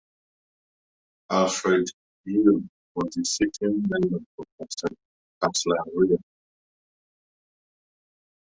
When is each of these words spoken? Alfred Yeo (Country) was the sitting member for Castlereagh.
Alfred 1.29 1.87
Yeo 2.25 2.43
(Country) 2.53 2.69
was 2.95 3.13
the 3.13 3.23
sitting 3.25 3.85
member 3.87 4.17
for 4.35 4.45
Castlereagh. 5.43 6.23